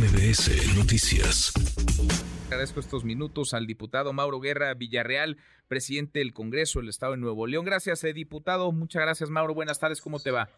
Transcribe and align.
MBS 0.00 0.76
Noticias. 0.76 1.52
Agradezco 2.46 2.80
estos 2.80 3.04
minutos 3.04 3.52
al 3.52 3.66
diputado 3.66 4.14
Mauro 4.14 4.40
Guerra 4.40 4.72
Villarreal, 4.72 5.36
presidente 5.68 6.20
del 6.20 6.32
Congreso 6.32 6.80
del 6.80 6.88
Estado 6.88 7.12
de 7.12 7.18
Nuevo 7.18 7.46
León. 7.46 7.66
Gracias, 7.66 8.02
eh, 8.04 8.14
diputado. 8.14 8.72
Muchas 8.72 9.02
gracias, 9.02 9.28
Mauro. 9.28 9.52
Buenas 9.52 9.78
tardes. 9.78 10.00
¿Cómo 10.00 10.18
te 10.18 10.30
va? 10.30 10.48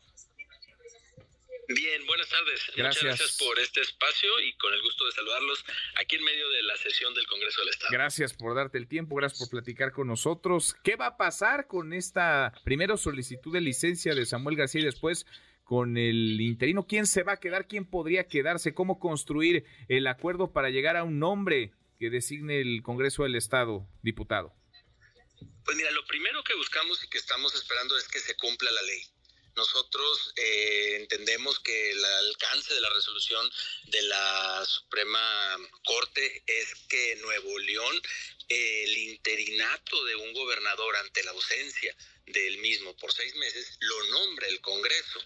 Bien, 1.66 2.06
buenas 2.06 2.28
tardes. 2.28 2.60
Gracias. 2.76 3.02
Muchas 3.02 3.18
gracias 3.18 3.38
por 3.38 3.58
este 3.58 3.80
espacio 3.80 4.30
y 4.46 4.52
con 4.58 4.72
el 4.74 4.82
gusto 4.82 5.06
de 5.06 5.10
saludarlos 5.10 5.64
aquí 5.96 6.14
en 6.14 6.24
medio 6.24 6.48
de 6.50 6.62
la 6.62 6.76
sesión 6.76 7.12
del 7.12 7.26
Congreso 7.26 7.62
del 7.62 7.70
Estado. 7.70 7.90
Gracias 7.90 8.34
por 8.34 8.54
darte 8.54 8.78
el 8.78 8.86
tiempo, 8.86 9.16
gracias 9.16 9.40
por 9.40 9.50
platicar 9.50 9.90
con 9.90 10.06
nosotros. 10.06 10.76
¿Qué 10.84 10.94
va 10.94 11.06
a 11.06 11.16
pasar 11.16 11.66
con 11.66 11.92
esta 11.92 12.52
primero 12.62 12.96
solicitud 12.96 13.52
de 13.52 13.60
licencia 13.60 14.14
de 14.14 14.24
Samuel 14.24 14.54
García 14.54 14.82
y 14.82 14.84
después 14.84 15.26
con 15.72 15.96
el 15.96 16.38
interino? 16.38 16.86
¿Quién 16.86 17.06
se 17.06 17.22
va 17.22 17.32
a 17.32 17.40
quedar? 17.40 17.66
¿Quién 17.66 17.88
podría 17.88 18.28
quedarse? 18.28 18.74
¿Cómo 18.74 19.00
construir 19.00 19.64
el 19.88 20.06
acuerdo 20.06 20.52
para 20.52 20.68
llegar 20.68 20.98
a 20.98 21.02
un 21.02 21.18
nombre 21.18 21.72
que 21.98 22.10
designe 22.10 22.60
el 22.60 22.82
Congreso 22.82 23.22
del 23.22 23.36
Estado, 23.36 23.88
diputado? 24.02 24.52
Pues 25.64 25.74
mira, 25.74 25.90
lo 25.92 26.04
primero 26.04 26.44
que 26.44 26.54
buscamos 26.56 27.02
y 27.02 27.08
que 27.08 27.16
estamos 27.16 27.54
esperando 27.54 27.96
es 27.96 28.06
que 28.06 28.18
se 28.18 28.36
cumpla 28.36 28.70
la 28.70 28.82
ley. 28.82 29.00
Nosotros 29.56 30.34
eh, 30.36 30.96
entendemos 31.00 31.58
que 31.60 31.92
el 31.92 32.04
alcance 32.04 32.74
de 32.74 32.80
la 32.82 32.90
resolución 32.90 33.50
de 33.84 34.02
la 34.02 34.62
Suprema 34.66 35.56
Corte 35.86 36.42
es 36.48 36.74
que 36.90 37.16
Nuevo 37.16 37.58
León, 37.60 37.96
el 38.46 38.98
interinato 38.98 40.04
de 40.04 40.16
un 40.16 40.34
gobernador 40.34 40.96
ante 40.96 41.24
la 41.24 41.30
ausencia 41.30 41.96
del 42.32 42.58
mismo 42.58 42.96
por 42.96 43.12
seis 43.12 43.34
meses, 43.36 43.76
lo 43.80 44.04
nombre 44.04 44.48
el 44.48 44.60
Congreso 44.60 45.20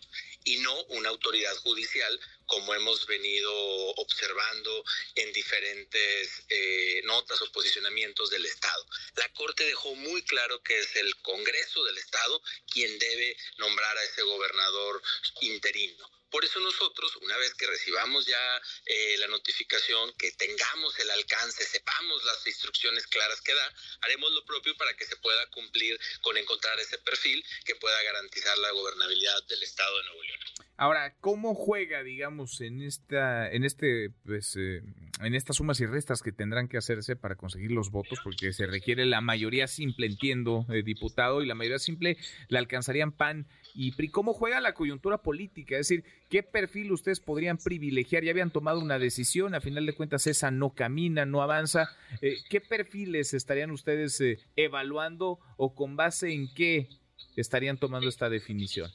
y 0.45 0.59
no 0.59 0.84
una 0.84 1.09
autoridad 1.09 1.56
judicial 1.59 2.20
como 2.47 2.74
hemos 2.74 3.06
venido 3.06 3.52
observando 3.97 4.84
en 5.16 5.33
diferentes 5.33 6.45
eh, 6.48 7.03
notas 7.05 7.42
o 7.42 7.50
posicionamientos 7.53 8.30
del 8.30 8.47
Estado. 8.47 8.86
La 9.17 9.28
Corte 9.33 9.64
dejó 9.64 9.95
muy 9.97 10.22
claro 10.22 10.62
que 10.62 10.78
es 10.78 10.97
el 10.97 11.14
Congreso 11.22 11.84
del 11.84 11.98
Estado 11.98 12.41
quien 12.72 12.98
debe 12.98 13.36
nombrar 13.58 13.98
a 13.98 14.05
ese 14.05 14.23
gobernador 14.23 15.02
interino. 15.41 16.08
Por 16.30 16.44
eso 16.44 16.60
nosotros, 16.60 17.16
una 17.22 17.36
vez 17.38 17.55
que 17.55 17.66
recibamos 17.66 18.27
ya 18.27 18.60
eh, 18.86 19.16
la 19.19 19.28
notificación, 19.28 20.12
que 20.19 20.33
tengamos 20.33 20.98
el 20.98 21.10
alcance, 21.10 21.64
sepamos 21.64 22.24
las 22.24 22.46
instrucciones 22.46 23.06
claras 23.06 23.41
que 23.41 23.55
da, 23.55 23.72
haremos 24.02 24.33
lo 24.33 24.44
propio 24.44 24.77
para 24.77 24.94
que 24.94 25.05
se 25.05 25.16
pueda 25.16 25.46
cumplir 25.50 25.98
con 26.22 26.36
encontrar 26.36 26.78
ese 26.80 26.98
perfil 26.98 27.44
que 27.64 27.77
pueda 27.77 28.02
garantizar 28.02 28.56
la 28.58 28.70
gobernabilidad 28.72 29.42
del 29.48 29.62
Estado 29.62 29.96
de 29.98 30.05
Nuevo 30.05 30.22
León. 30.22 30.41
Ahora, 30.78 31.14
¿cómo 31.20 31.55
juega, 31.55 32.02
digamos, 32.02 32.61
en 32.61 32.83
esta, 32.83 33.50
en 33.50 33.64
este, 33.64 34.11
pues, 34.24 34.56
eh, 34.56 34.83
en 35.20 35.34
estas 35.34 35.56
sumas 35.56 35.81
y 35.81 35.86
restas 35.86 36.22
que 36.22 36.33
tendrán 36.33 36.69
que 36.69 36.77
hacerse 36.77 37.17
para 37.17 37.36
conseguir 37.36 37.72
los 37.72 37.91
votos? 37.91 38.19
Porque 38.22 38.53
se 38.53 38.67
requiere 38.67 39.06
la 39.06 39.20
mayoría 39.20 39.67
simple, 39.67 40.06
entiendo, 40.06 40.67
eh, 40.69 40.83
diputado, 40.83 41.42
y 41.42 41.47
la 41.47 41.55
mayoría 41.55 41.78
simple 41.78 42.17
la 42.48 42.58
alcanzarían 42.58 43.12
PAN 43.12 43.47
y 43.75 43.92
PRI. 43.92 44.08
¿Cómo 44.08 44.33
juega 44.33 44.61
la 44.61 44.75
coyuntura 44.75 45.19
política? 45.19 45.77
Es 45.77 45.89
decir, 45.89 46.05
¿qué 46.28 46.42
perfil 46.42 46.92
ustedes 46.92 47.20
podrían 47.20 47.58
privilegiar? 47.58 48.25
Ya 48.25 48.31
habían 48.31 48.50
tomado 48.50 48.81
una 48.81 48.98
decisión, 48.98 49.55
a 49.55 49.61
final 49.61 49.86
de 49.86 49.95
cuentas 49.95 50.27
esa 50.27 50.50
no 50.50 50.70
camina, 50.70 51.25
no 51.27 51.42
avanza. 51.42 51.89
Eh, 52.20 52.36
¿Qué 52.48 52.61
perfiles 52.61 53.34
estarían 53.34 53.70
ustedes 53.70 54.20
eh, 54.20 54.39
evaluando 54.56 55.39
o 55.56 55.75
con 55.75 55.97
base 55.97 56.33
en 56.33 56.53
qué 56.55 56.89
estarían 57.36 57.78
tomando 57.78 58.08
esta 58.08 58.28
definición? 58.28 58.91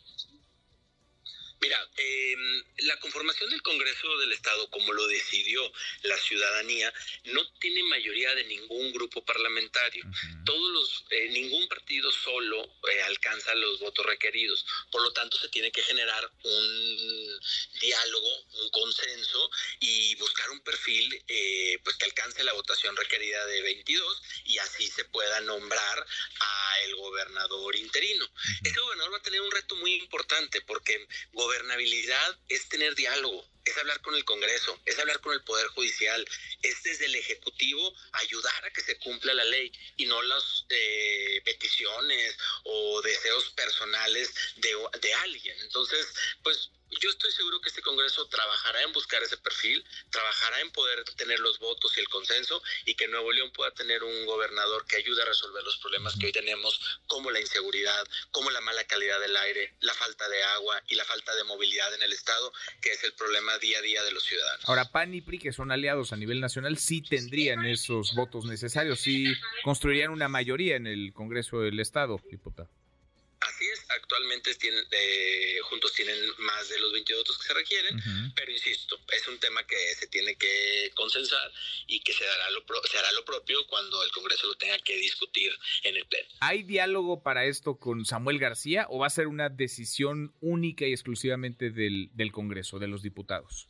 Mira, 1.62 1.78
eh, 1.96 2.36
la 2.80 3.00
conformación 3.00 3.52
del 3.52 3.62
Congreso 3.62 4.18
del 4.18 4.32
Estado, 4.32 4.68
como 4.72 4.94
lo 4.94 5.06
decidió 5.06 5.62
la 6.02 6.18
ciudadanía, 6.18 6.92
no 7.26 7.48
tiene 7.60 7.84
mayoría 7.84 8.34
de 8.34 8.46
ningún 8.46 8.92
grupo 8.92 9.24
parlamentario. 9.24 10.04
Todos 10.44 10.72
los, 10.72 11.06
eh, 11.12 11.30
ningún 11.30 11.68
partido 11.68 12.12
solo 12.12 12.64
eh, 12.92 13.02
alcanza 13.04 13.54
los 13.54 13.80
votos 13.80 14.04
requeridos. 14.08 14.66
Por 14.92 15.04
lo 15.04 15.14
tanto, 15.14 15.38
se 15.38 15.50
tiene 15.50 15.72
que 15.72 15.84
generar 15.84 16.32
un 16.44 17.40
diálogo, 17.80 18.44
un 18.64 18.70
consenso 18.72 19.52
y 19.82 20.16
buscar 20.16 20.50
un 20.50 20.62
perfil 20.92 21.24
eh, 21.28 21.80
pues 21.84 21.96
que 21.98 22.06
alcance 22.06 22.44
la 22.44 22.54
votación 22.54 22.96
requerida 22.96 23.46
de 23.46 23.62
22 23.62 24.22
y 24.46 24.58
así 24.60 24.88
se 24.88 25.06
pueda 25.06 25.40
nombrar 25.42 26.06
a 26.40 26.80
el 26.84 26.96
gobernador 26.96 27.76
interino. 27.76 28.28
Ese 28.64 28.80
gobernador 28.80 29.14
va 29.14 29.18
a 29.18 29.22
tener 29.22 29.42
un 29.42 29.52
reto 29.52 29.76
muy 29.76 29.96
importante 29.96 30.62
porque 30.62 31.08
gobernabilidad 31.34 32.40
es 32.50 32.68
tener 32.70 32.96
diálogo, 32.96 33.48
es 33.66 33.78
hablar 33.78 34.02
con 34.02 34.16
el 34.16 34.26
Congreso, 34.26 34.80
es 34.86 34.98
hablar 35.00 35.22
con 35.22 35.34
el 35.34 35.44
Poder 35.44 35.68
Judicial, 35.68 36.26
es 36.64 36.84
desde 36.84 37.06
el 37.06 37.16
Ejecutivo 37.16 37.94
ayudar 38.14 38.66
a 38.66 38.72
que 38.72 38.82
se 38.82 38.98
cumpla 38.98 39.34
la 39.34 39.46
ley 39.46 39.72
y 39.98 40.06
no 40.06 40.22
las 40.24 40.66
eh, 40.70 41.42
peticiones 41.46 42.38
o 42.64 43.02
deseos 43.02 43.52
personales 43.52 44.34
de, 44.58 44.76
de 45.00 45.14
alguien. 45.14 45.60
Entonces, 45.62 46.08
pues 46.44 46.72
yo 47.00 47.10
estoy 47.10 47.32
seguro 47.32 47.62
que 47.62 47.70
este 47.70 47.82
Congreso 47.82 48.28
trabajará 48.28 48.84
en 48.84 48.94
buscar 48.94 49.22
ese 49.24 49.38
perfil, 49.38 49.84
trabajará 50.10 50.62
en 50.62 50.72
poder 50.72 51.04
tener 51.16 51.40
los 51.40 51.60
votos 51.60 51.96
y 51.98 52.00
el 52.00 52.10
consenso 52.10 52.62
y 52.86 52.96
que 52.96 53.08
Nuevo 53.08 53.32
León 53.32 53.52
pueda 53.52 53.72
tener 53.72 54.04
un 54.04 54.26
gobernador 54.26 54.86
que 54.86 54.98
ayude 54.98 55.22
a 55.22 55.26
resolver 55.26 55.64
los 55.64 55.78
problemas 55.78 56.16
que 56.18 56.28
hoy 56.28 56.32
tenemos, 56.32 56.80
como 57.08 57.32
la 57.32 57.40
inseguridad, 57.40 58.04
como 58.32 58.50
la 58.50 58.62
mala 58.62 58.84
calidad 58.86 59.20
del 59.20 59.36
aire, 59.38 59.76
la 59.80 59.94
falta 59.94 60.28
de 60.28 60.44
agua 60.44 60.82
y 60.88 60.96
la 60.96 61.06
falta 61.06 61.36
de 61.36 61.44
movilidad 61.46 61.94
en 61.96 62.04
el 62.04 62.14
Estado, 62.14 62.52
que 62.82 62.92
es 62.92 63.04
el 63.04 63.14
problema 63.14 63.58
día 63.60 63.80
a 63.80 63.82
día 63.82 64.04
de 64.04 64.12
los 64.12 64.24
ciudadanos. 64.24 64.68
Ahora, 64.68 64.92
PAN 64.92 65.14
y 65.14 65.22
PRI, 65.22 65.40
que 65.40 65.54
son 65.54 65.72
aliados 65.72 66.14
a 66.14 66.18
nivel 66.18 66.42
nacional, 66.42 66.78
sí 66.78 67.02
tendrían 67.02 67.66
esos 67.66 68.14
votos 68.16 68.46
necesarios, 68.46 69.00
sí 69.00 69.26
construirían 69.64 70.12
una 70.12 70.28
mayoría 70.28 70.76
en 70.76 70.88
el 70.88 71.14
Congreso 71.14 71.60
del 71.62 71.80
Estado, 71.80 72.20
diputado. 72.30 72.70
Actualmente 74.12 74.54
tienen, 74.56 74.84
eh, 74.92 75.60
juntos 75.64 75.94
tienen 75.94 76.18
más 76.40 76.68
de 76.68 76.78
los 76.80 76.92
20 76.92 77.16
votos 77.16 77.38
que 77.38 77.48
se 77.48 77.54
requieren, 77.54 77.98
pero 78.36 78.52
insisto, 78.52 79.00
es 79.14 79.26
un 79.30 79.40
tema 79.40 79.66
que 79.66 79.78
se 79.98 80.08
tiene 80.08 80.36
que 80.36 80.92
consensar 80.96 81.50
y 81.88 82.02
que 82.02 82.12
se, 82.12 82.26
dará 82.26 82.50
lo 82.52 82.66
pro- 82.66 82.82
se 82.92 82.98
hará 82.98 83.10
lo 83.14 83.24
propio 83.24 83.66
cuando 83.68 84.04
el 84.04 84.12
Congreso 84.12 84.48
lo 84.48 84.56
tenga 84.56 84.78
que 84.80 84.98
discutir 84.98 85.54
en 85.84 85.96
el 85.96 86.06
Pleno. 86.08 86.28
¿Hay 86.42 86.64
diálogo 86.64 87.24
para 87.24 87.46
esto 87.46 87.78
con 87.80 88.06
Samuel 88.06 88.38
García 88.38 88.86
o 88.90 89.00
va 89.00 89.08
a 89.08 89.12
ser 89.12 89.28
una 89.28 89.48
decisión 89.48 90.36
única 90.42 90.86
y 90.86 90.92
exclusivamente 90.92 91.70
del, 91.70 92.10
del 92.14 92.34
Congreso, 92.34 92.80
de 92.80 92.90
los 92.90 93.02
diputados? 93.04 93.68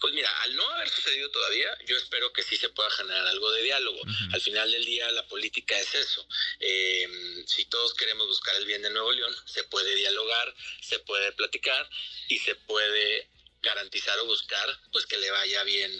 Pues 0.00 0.12
mira, 0.14 0.30
al 0.42 0.54
no 0.56 0.68
haber 0.70 0.88
sucedido 0.88 1.30
todavía, 1.30 1.68
yo 1.86 1.96
espero 1.96 2.32
que 2.32 2.42
sí 2.42 2.56
se 2.56 2.68
pueda 2.70 2.90
generar 2.90 3.26
algo 3.26 3.50
de 3.52 3.62
diálogo. 3.62 4.00
Al 4.32 4.40
final 4.40 4.70
del 4.70 4.84
día, 4.84 5.10
la 5.12 5.26
política 5.26 5.78
es 5.78 5.94
eso. 5.94 6.26
Eh, 6.60 7.44
si 7.46 7.64
todos 7.66 7.94
queremos 7.94 8.26
buscar 8.26 8.54
el 8.56 8.66
bien 8.66 8.82
de 8.82 8.90
Nuevo 8.90 9.12
León, 9.12 9.34
se 9.46 9.64
puede 9.64 9.94
dialogar, 9.94 10.54
se 10.80 10.98
puede 11.00 11.32
platicar 11.32 11.88
y 12.28 12.38
se 12.38 12.54
puede 12.54 13.28
garantizar 13.62 14.18
o 14.20 14.26
buscar 14.26 14.68
pues 14.92 15.06
que 15.06 15.18
le 15.18 15.30
vaya 15.30 15.64
bien 15.64 15.90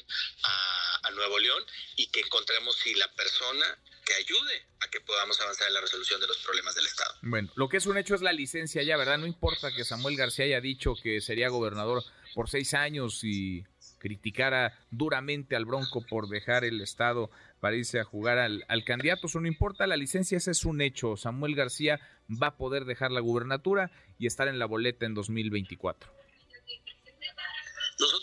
a, 0.42 1.00
a 1.08 1.10
Nuevo 1.10 1.38
León 1.38 1.64
y 1.96 2.06
que 2.08 2.20
encontremos 2.20 2.76
si 2.76 2.94
la 2.94 3.12
persona 3.14 3.78
que 4.06 4.14
ayude 4.14 4.66
a 4.80 4.88
que 4.88 5.00
podamos 5.00 5.38
avanzar 5.40 5.66
en 5.66 5.74
la 5.74 5.80
resolución 5.80 6.20
de 6.20 6.28
los 6.28 6.38
problemas 6.38 6.74
del 6.76 6.86
Estado. 6.86 7.12
Bueno, 7.22 7.52
lo 7.56 7.68
que 7.68 7.78
es 7.78 7.86
un 7.86 7.98
hecho 7.98 8.14
es 8.14 8.22
la 8.22 8.32
licencia 8.32 8.82
ya, 8.84 8.96
¿verdad? 8.96 9.18
No 9.18 9.26
importa 9.26 9.72
que 9.72 9.84
Samuel 9.84 10.16
García 10.16 10.44
haya 10.44 10.60
dicho 10.60 10.94
que 11.02 11.20
sería 11.20 11.48
gobernador 11.48 12.04
por 12.34 12.48
seis 12.48 12.72
años 12.74 13.24
y 13.24 13.64
criticara 14.06 14.72
duramente 14.90 15.56
al 15.56 15.64
Bronco 15.64 16.04
por 16.08 16.28
dejar 16.28 16.64
el 16.64 16.80
Estado 16.80 17.28
para 17.58 17.74
irse 17.74 17.98
a 17.98 18.04
jugar 18.04 18.38
al, 18.38 18.64
al 18.68 18.84
candidato. 18.84 19.26
Eso 19.26 19.40
no 19.40 19.48
importa, 19.48 19.86
la 19.88 19.96
licencia 19.96 20.38
ese 20.38 20.52
es 20.52 20.64
un 20.64 20.80
hecho. 20.80 21.16
Samuel 21.16 21.56
García 21.56 21.98
va 22.30 22.48
a 22.48 22.56
poder 22.56 22.84
dejar 22.84 23.10
la 23.10 23.20
gubernatura 23.20 23.90
y 24.18 24.26
estar 24.26 24.46
en 24.46 24.60
la 24.60 24.66
boleta 24.66 25.06
en 25.06 25.14
2024. 25.14 26.10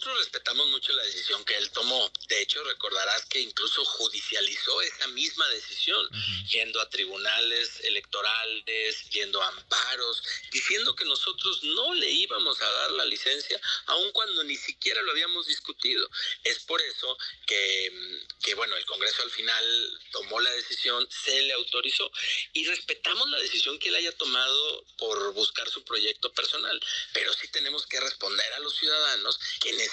Nosotros 0.03 0.25
respetamos 0.25 0.67
mucho 0.67 0.91
la 0.91 1.03
decisión 1.03 1.45
que 1.45 1.55
él 1.55 1.71
tomó. 1.71 2.11
De 2.27 2.41
hecho, 2.41 2.61
recordarás 2.65 3.25
que 3.27 3.39
incluso 3.39 3.85
judicializó 3.85 4.81
esa 4.81 5.07
misma 5.07 5.47
decisión, 5.47 6.05
yendo 6.49 6.81
a 6.81 6.89
tribunales 6.89 7.79
electorales, 7.85 9.09
yendo 9.11 9.41
a 9.41 9.47
amparos, 9.47 10.21
diciendo 10.51 10.93
que 10.93 11.05
nosotros 11.05 11.63
no 11.63 11.93
le 11.93 12.11
íbamos 12.11 12.61
a 12.61 12.69
dar 12.69 12.91
la 12.91 13.05
licencia, 13.05 13.57
aun 13.85 14.11
cuando 14.11 14.43
ni 14.43 14.57
siquiera 14.57 15.01
lo 15.03 15.11
habíamos 15.11 15.47
discutido. 15.47 16.09
Es 16.43 16.59
por 16.65 16.81
eso 16.81 17.17
que, 17.47 18.19
que 18.43 18.55
bueno, 18.55 18.75
el 18.75 18.85
Congreso 18.85 19.21
al 19.21 19.31
final 19.31 20.01
tomó 20.11 20.41
la 20.41 20.51
decisión, 20.51 21.07
se 21.09 21.43
le 21.43 21.53
autorizó 21.53 22.11
y 22.51 22.65
respetamos 22.65 23.29
la 23.29 23.39
decisión 23.39 23.79
que 23.79 23.87
él 23.87 23.95
haya 23.95 24.11
tomado 24.17 24.85
por 24.97 25.31
buscar 25.33 25.69
su 25.69 25.81
proyecto 25.85 26.33
personal, 26.33 26.77
pero 27.13 27.31
sí 27.31 27.47
tenemos 27.47 27.87
que 27.87 28.01
responder 28.01 28.51
a 28.51 28.59
los 28.59 28.75
ciudadanos 28.75 29.39
que 29.61 29.71
necesitan 29.71 29.92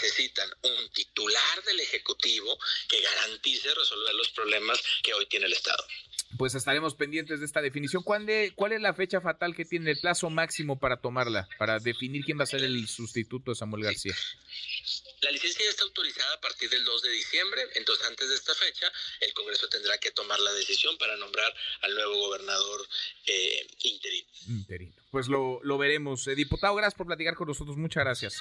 un 0.63 0.91
titular 0.93 1.63
del 1.65 1.81
Ejecutivo 1.81 2.59
que 2.89 3.01
garantice 3.01 3.73
resolver 3.75 4.15
los 4.15 4.29
problemas 4.31 4.81
que 5.03 5.15
hoy 5.15 5.27
tiene 5.27 5.47
el 5.47 5.53
Estado. 5.53 5.85
Pues 6.39 6.55
estaremos 6.55 6.95
pendientes 6.95 7.41
de 7.41 7.47
esta 7.47 7.61
definición. 7.61 8.03
¿Cuál, 8.05 8.25
de- 8.25 8.53
¿Cuál 8.55 8.73
es 8.73 8.81
la 8.81 8.95
fecha 8.95 9.21
fatal 9.21 9.55
que 9.55 9.65
tiene 9.65 9.91
el 9.91 9.99
plazo 10.01 10.31
máximo 10.31 10.79
para 10.79 11.01
tomarla, 11.01 11.49
para 11.59 11.79
definir 11.81 12.25
quién 12.25 12.39
va 12.39 12.45
a 12.45 12.47
ser 12.47 12.63
el 12.63 12.87
sustituto 12.89 13.51
de 13.51 13.57
Samuel 13.57 13.83
García? 13.85 14.15
La 15.23 15.31
licencia 15.33 15.65
ya 15.65 15.71
está 15.71 15.83
autorizada 15.83 16.35
a 16.35 16.41
partir 16.41 16.71
del 16.71 16.83
2 16.85 17.03
de 17.03 17.11
diciembre, 17.11 17.63
entonces 17.75 18.07
antes 18.07 18.29
de 18.29 18.35
esta 18.37 18.55
fecha 18.55 18.91
el 19.21 19.35
Congreso 19.35 19.69
tendrá 19.69 19.99
que 19.99 20.13
tomar 20.13 20.39
la 20.41 20.53
decisión 20.53 20.97
para 20.99 21.17
nombrar 21.17 21.53
al 21.83 21.95
nuevo 21.95 22.17
gobernador 22.29 22.89
eh, 23.27 23.67
interino. 23.83 24.29
Interino. 24.49 24.95
Pues 25.11 25.29
lo, 25.29 25.61
lo 25.63 25.77
veremos. 25.79 26.27
Eh, 26.29 26.35
diputado, 26.35 26.75
gracias 26.77 26.97
por 26.97 27.07
platicar 27.07 27.35
con 27.35 27.49
nosotros. 27.49 27.77
Muchas 27.77 28.03
gracias. 28.05 28.37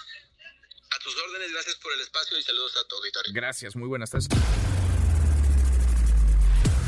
A 0.91 0.99
tus 1.03 1.15
órdenes, 1.17 1.51
gracias 1.51 1.75
por 1.89 1.95
el 1.95 2.01
espacio 2.01 2.37
y 2.37 2.43
saludos 2.43 2.73
a 2.77 2.87
tu 2.87 2.95
auditorio. 2.97 3.33
Gracias, 3.33 3.75
muy 3.75 3.87
buenas 3.87 4.11
tardes. 4.11 4.27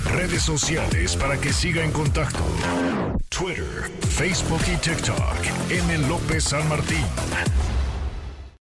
Redes 0.05 0.43
sociales 0.43 1.15
para 1.15 1.39
que 1.41 1.51
siga 1.51 1.83
en 1.83 1.91
contacto: 1.91 2.43
Twitter, 3.29 3.89
Facebook 4.15 4.61
y 4.71 4.77
TikTok. 4.77 5.71
M. 5.71 5.97
López 6.07 6.43
San 6.43 6.67
Martín. 6.69 7.05